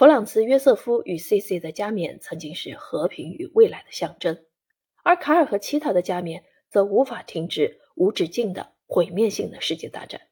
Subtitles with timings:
[0.00, 1.60] 弗朗茨·约瑟夫与 C.C.
[1.60, 4.46] 的加冕曾经是和平与未来的象征，
[5.02, 10.22] 而卡尔和其他的加冕则无法停止无止境的毁灭性的世界大战。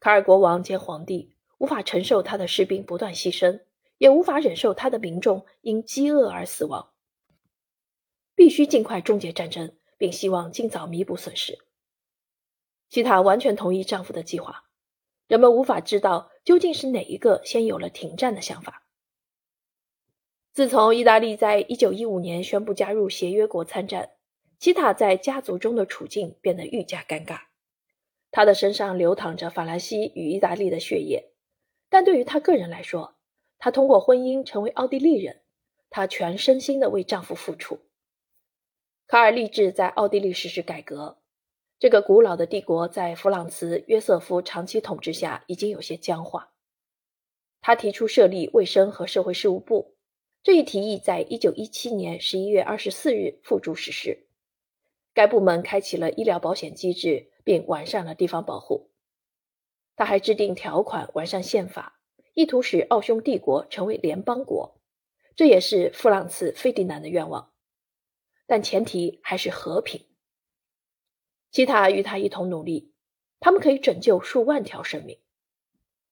[0.00, 3.62] 卡尔国王兼皇帝无法承受他的士兵不断牺牲，
[3.96, 6.92] 也无法忍受他的民众因饥饿而死亡，
[8.34, 11.56] 必须尽快终结战争，并希望尽早弥补损失。
[12.90, 14.64] 齐塔完全同意丈夫的计划。
[15.26, 18.86] 人们无法知道究竟是哪一个先有了停战的想法。
[20.52, 24.10] 自从意大利在1915年宣布加入协约国参战，
[24.58, 27.40] 齐塔在家族中的处境变得愈加尴尬。
[28.30, 31.32] 她的身上流淌着法兰西与意大利的血液，
[31.88, 33.16] 但对于她个人来说，
[33.58, 35.42] 她通过婚姻成为奥地利人，
[35.88, 37.78] 她全身心的为丈夫付出。
[39.06, 41.21] 卡尔立志在奥地利实施改革。
[41.82, 46.52] 这个古老的帝国在弗朗茨·约瑟夫长期统治下已经有些僵化。
[47.60, 49.96] 他提出设立卫生和社会事务部，
[50.44, 54.28] 这一提议在1917年11月24日付诸实施。
[55.12, 58.92] 该部门开启了医疗保险机制，并完善了地方保护。
[59.96, 61.98] 他还制定条款，完善宪法，
[62.34, 64.80] 意图使奥匈帝国成为联邦国，
[65.34, 67.50] 这也是弗朗茨·费迪南的愿望。
[68.46, 70.06] 但前提还是和平。
[71.52, 72.90] 其他与他一同努力，
[73.38, 75.18] 他们可以拯救数万条生命。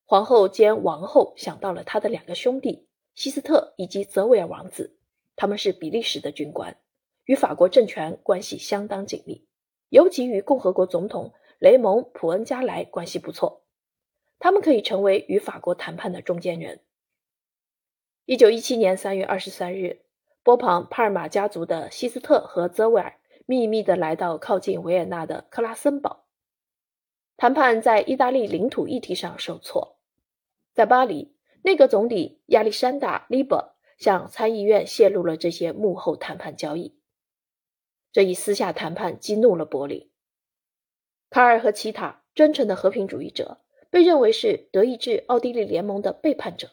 [0.05, 4.99] 皇后兼王后想到了他的两个兄弟希斯特以及泽维尔王子，
[5.37, 6.77] 他们是比利时的军官，
[7.25, 9.47] 与法国政权关系相当紧密，
[9.89, 13.63] 尤其与共和国总统雷蒙·普恩加莱关系不错。
[14.39, 16.81] 他们可以成为与法国谈判的中间人。
[18.27, 20.03] 一九一七年三月二十三日，
[20.43, 23.20] 波旁帕尔马家族的希斯特和泽维尔。
[23.51, 26.29] 秘密地来到靠近维也纳的克拉森堡，
[27.37, 29.99] 谈判在意大利领土议题上受挫。
[30.73, 36.97] 在巴黎，内阁总理亚历山大·利伯向参议院泄露了这些幕后谈判交易。
[38.13, 40.09] 这一私下谈判激怒了柏林。
[41.29, 43.61] 卡尔和其他真诚的和平主义者
[43.91, 46.71] 被认为是德意志奥地利联盟的背叛者。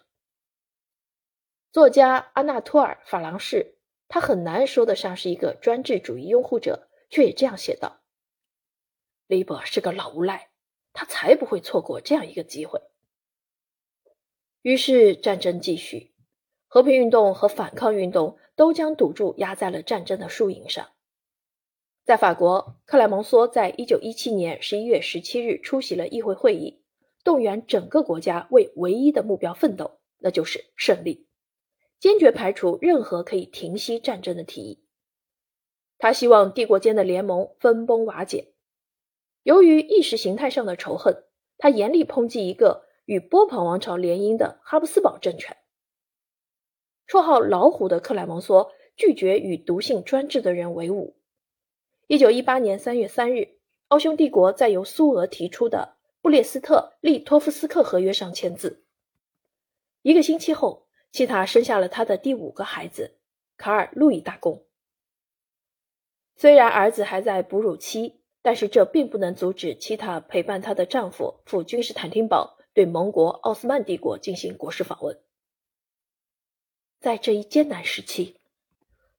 [1.71, 3.76] 作家阿纳托尔·法郎士。
[4.17, 8.01] 他很难说得上是一个专制主义拥护者，却也这样写道
[9.27, 10.49] ：“利伯是个老无赖，
[10.91, 12.81] 他才不会错过这样一个机会。”
[14.63, 16.15] 于是战争继续，
[16.65, 20.89] 和平运动和反抗运动都将赌注压在了战争的输赢上。
[22.03, 26.81] 在法国，克莱蒙梭在一九一七年十一月十七日出席了议会会议，
[27.23, 31.26] 动员整个国家为唯一的目标奋斗，那就是胜利。
[31.99, 34.83] 坚决排除任何可以停息战争的提议。
[35.97, 38.53] 他希望帝国间的联盟分崩瓦解。
[39.41, 41.23] 由于意识形态上的仇恨，
[41.57, 45.57] 他严厉抨击一个与波旁王朝联姻的哈布斯堡政权。
[47.07, 51.17] 绰号“老虎”的克莱蒙梭拒绝与独性专制的人为伍。
[52.07, 53.57] 一九一八年三月三日，
[53.87, 58.85] 奥匈帝国在由苏俄提出的布列斯特利托夫斯克合约上签字。
[60.03, 60.86] 一个星期后。
[61.11, 63.17] 齐塔生下了他的第五个孩子
[63.57, 64.65] 卡尔路易大公。
[66.35, 75.19] 虽然儿子还在哺乳期，但是这并不能阻止齐塔陪伴她的丈夫赴君士坦丁堡对盟国奥斯曼帝国进行国事访问。
[76.99, 78.39] 在这一艰难时期，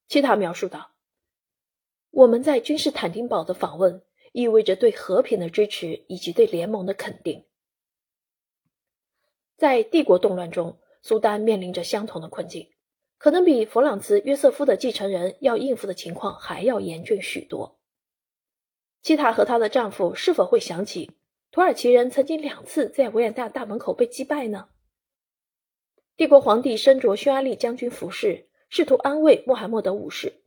[0.06, 0.92] 齐塔描述道
[2.10, 7.44] ：“我们在君士坦丁堡的访问意味着对和平的支持以及对联盟的肯定。”
[9.58, 10.78] 在帝国动乱中。
[11.02, 12.68] 苏丹面临着相同的困境，
[13.18, 17.78] 可能比弗朗茨·约瑟夫的继承人要应付的情况还要严峻许多。
[19.02, 21.12] 基塔和她的丈夫是否会想起
[21.50, 24.68] 土耳其人曾经两次在维也纳大门口被击败呢？
[26.16, 30.42] 帝国皇帝身着匈牙利将军服饰，试图安慰穆罕默德五世，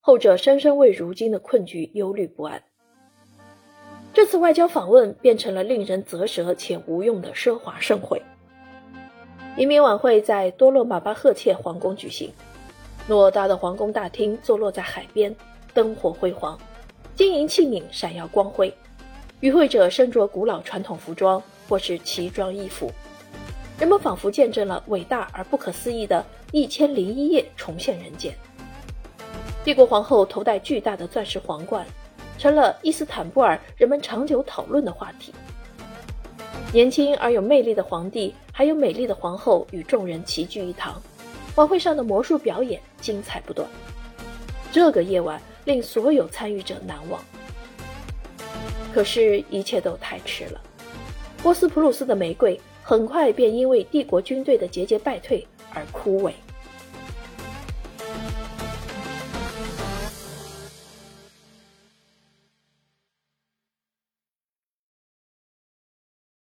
[0.00, 2.62] 后者深深为如今的困局忧虑不安。
[4.14, 8.22] 这次外交访问变成了令人啧舌且无用的奢华盛会。
[9.56, 12.30] 移民晚会在多洛马巴赫切皇宫举行，
[13.08, 15.34] 偌大的皇宫大厅坐落在海边，
[15.72, 16.58] 灯火辉煌，
[17.14, 18.72] 金银器皿闪耀光辉。
[19.40, 22.92] 与会者身着古老传统服装或是奇装异服，
[23.78, 28.34] 人们仿佛见证了伟大而不可思议的一千零一夜重现人间。
[29.64, 31.86] 帝国皇后头戴巨大的钻石皇冠，
[32.36, 35.32] 成了伊斯坦布尔人们长久讨论的话题。
[36.76, 41.00] 年轻而有魅力的皇帝，还有美丽的皇后与众人齐聚一堂。
[41.54, 43.66] 晚会上的魔术表演精彩不断。
[44.70, 47.18] 这个夜晚令所有参与者难忘。
[48.92, 50.60] 可是，一切都太迟了。
[51.42, 56.32] 波斯普鲁斯的玫瑰很快便因为帝国军队的节节败退而枯萎。